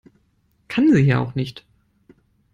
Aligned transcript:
Kann 0.67 0.91
sie 0.91 1.01
ja 1.03 1.19
auch 1.19 1.35
nicht. 1.35 1.63